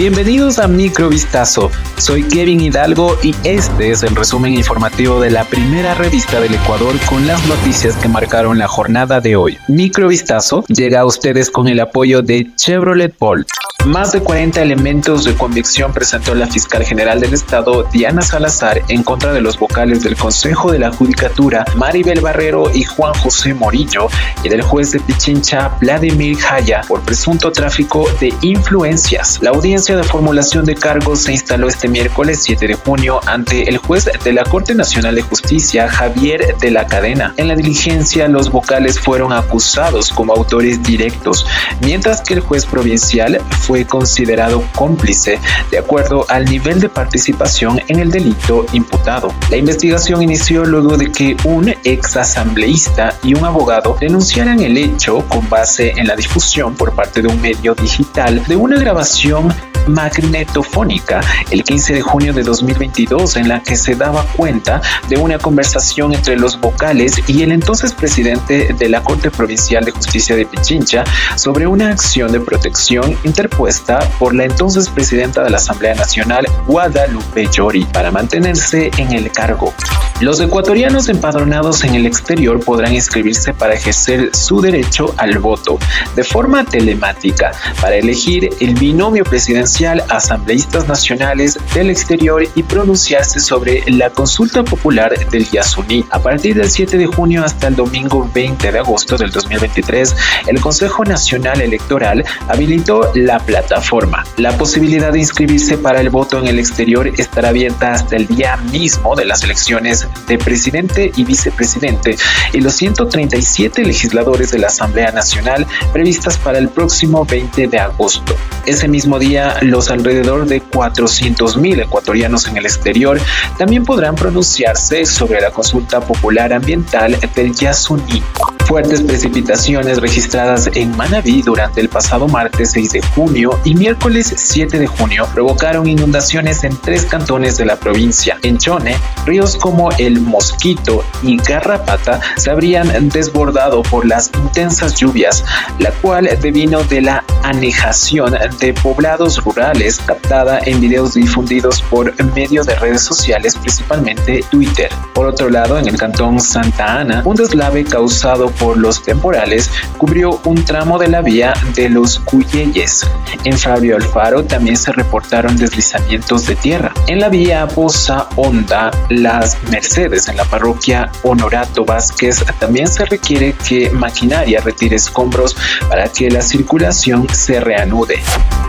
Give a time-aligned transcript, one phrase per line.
[0.00, 1.70] Bienvenidos a Microvistazo.
[1.98, 6.94] Soy Kevin Hidalgo y este es el resumen informativo de la primera revista del Ecuador
[7.06, 9.58] con las noticias que marcaron la jornada de hoy.
[9.68, 13.46] Microvistazo llega a ustedes con el apoyo de Chevrolet Bolt.
[13.86, 19.02] Más de 40 elementos de convicción presentó la fiscal general del Estado, Diana Salazar, en
[19.02, 24.08] contra de los vocales del Consejo de la Judicatura, Maribel Barrero y Juan José Morillo,
[24.44, 29.38] y del juez de Pichincha, Vladimir Jaya, por presunto tráfico de influencias.
[29.40, 33.78] La audiencia de formulación de cargos se instaló este miércoles 7 de junio ante el
[33.78, 37.34] juez de la Corte Nacional de Justicia, Javier de la Cadena.
[37.36, 41.46] En la diligencia, los vocales fueron acusados como autores directos,
[41.80, 45.38] mientras que el juez provincial fue considerado cómplice
[45.70, 49.32] de acuerdo al nivel de participación en el delito imputado.
[49.50, 55.24] La investigación inició luego de que un ex asambleísta y un abogado denunciaran el hecho
[55.28, 59.52] con base en la difusión por parte de un medio digital de una grabación
[59.86, 61.20] magnetofónica
[61.50, 66.14] el 15 de junio de 2022 en la que se daba cuenta de una conversación
[66.14, 71.04] entre los vocales y el entonces presidente de la Corte Provincial de Justicia de Pichincha
[71.36, 77.48] sobre una acción de protección interpuesta por la entonces presidenta de la Asamblea Nacional Guadalupe
[77.50, 79.72] Llori para mantenerse en el cargo.
[80.20, 85.78] Los ecuatorianos empadronados en el exterior podrán inscribirse para ejercer su derecho al voto
[86.14, 93.82] de forma telemática para elegir el binomio presidencial asambleístas nacionales del exterior y pronunciarse sobre
[93.86, 96.04] la consulta popular del Yasuní.
[96.10, 100.14] A partir del 7 de junio hasta el domingo 20 de agosto del 2023,
[100.48, 104.24] el Consejo Nacional Electoral habilitó la plataforma.
[104.36, 108.58] La posibilidad de inscribirse para el voto en el exterior estará abierta hasta el día
[108.70, 112.16] mismo de las elecciones de presidente y vicepresidente
[112.52, 118.34] y los 137 legisladores de la Asamblea Nacional previstas para el próximo 20 de agosto.
[118.66, 123.20] Ese mismo día, los alrededor de 400.000 ecuatorianos en el exterior
[123.58, 128.22] también podrán pronunciarse sobre la consulta popular ambiental del Yasuní.
[128.70, 134.78] Fuertes precipitaciones registradas en Manabí durante el pasado martes 6 de junio y miércoles 7
[134.78, 138.38] de junio provocaron inundaciones en tres cantones de la provincia.
[138.44, 145.44] En Chone, ríos como el Mosquito y Garrapata se habrían desbordado por las intensas lluvias,
[145.80, 152.62] la cual devino de la anejación de poblados rurales captada en videos difundidos por medio
[152.62, 154.90] de redes sociales, principalmente Twitter.
[155.12, 160.40] Por otro lado, en el cantón Santa Ana, un deslave causado por los temporales cubrió
[160.44, 163.06] un tramo de la vía de los Cuyeyes.
[163.44, 166.92] En Fabio Alfaro también se reportaron deslizamientos de tierra.
[167.06, 173.54] En la vía Bosa Honda, Las Mercedes, en la parroquia Honorato Vázquez, también se requiere
[173.66, 175.56] que maquinaria retire escombros
[175.88, 178.20] para que la circulación se reanude.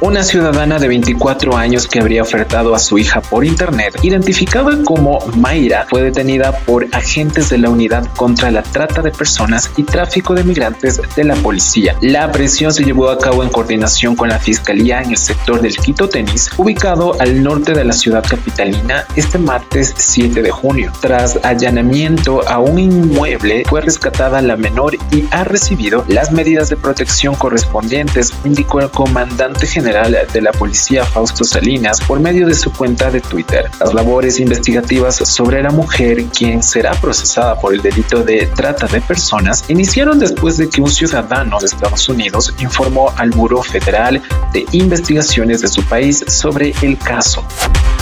[0.00, 5.18] Una ciudadana de 24 años que habría ofertado a su hija por internet, identificada como
[5.36, 10.34] Mayra, fue detenida por agentes de la Unidad contra la Trata de Personas y Tráfico
[10.34, 11.96] de Migrantes de la policía.
[12.02, 15.76] La presión se llevó a cabo en coordinación con la Fiscalía en el sector del
[15.76, 20.92] Quito Tenis, ubicado al norte de la ciudad capitalina, este martes 7 de junio.
[21.00, 26.76] Tras allanamiento a un inmueble, fue rescatada la menor y ha recibido las medidas de
[26.76, 32.72] protección correspondientes, indicó el comandante general de la Policía Fausto Salinas por medio de su
[32.72, 33.70] cuenta de Twitter.
[33.78, 39.00] Las labores investigativas sobre la mujer, quien será procesada por el delito de trata de
[39.00, 44.66] personas, iniciaron después de que un ciudadano de Estados Unidos informó al Buró Federal de
[44.72, 47.44] Investigaciones de su país sobre el caso.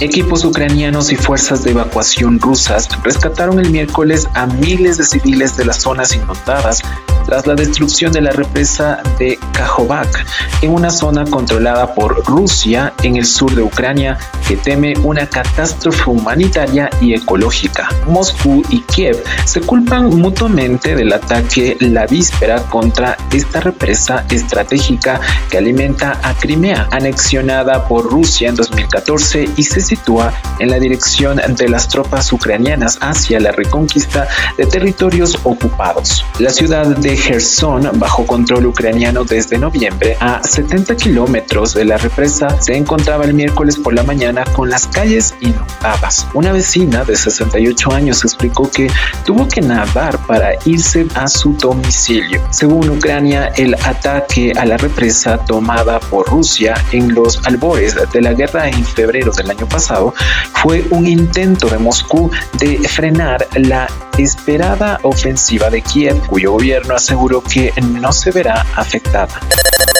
[0.00, 5.64] Equipos ucranianos y fuerzas de evacuación rusas rescataron el miércoles a miles de civiles de
[5.64, 6.82] las zonas inundadas
[7.24, 10.26] tras la destrucción de la represa de Kajovac
[10.62, 16.10] en una zona controlada por Rusia en el sur de Ucrania que teme una catástrofe
[16.10, 17.88] humanitaria y ecológica.
[18.06, 25.20] Moscú y Kiev se culpan mutuamente del ataque la víspera contra esta represa estratégica
[25.50, 31.40] que alimenta a Crimea, anexionada por Rusia en 2014 y se sitúa en la dirección
[31.56, 36.24] de las tropas ucranianas hacia la reconquista de territorios ocupados.
[36.38, 42.60] La ciudad de Gerson, bajo control ucraniano desde noviembre, a 70 kilómetros de la represa,
[42.60, 46.26] se encontraba el miércoles por la mañana con las calles inundadas.
[46.34, 48.88] Una vecina de 68 años explicó que
[49.24, 52.42] tuvo que nadar para irse a su domicilio.
[52.50, 58.32] Según Ucrania, el ataque a la represa tomada por Rusia en los albores de la
[58.32, 60.14] guerra en febrero del año pasado
[60.54, 63.86] fue un intento de Moscú de frenar la
[64.18, 69.40] esperada ofensiva de Kiev, cuyo gobierno aseguró que no se verá afectada.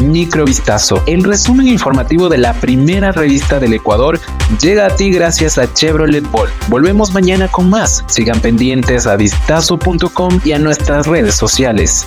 [0.00, 1.02] Microvistazo.
[1.06, 4.20] El resumen informativo de la primera revista del Ecuador
[4.60, 6.48] llega a ti gracias a Chevrolet Ball.
[6.68, 8.04] Volvemos mañana con más.
[8.08, 12.06] Sigan pendientes a vistazo.com y a nuestras redes sociales.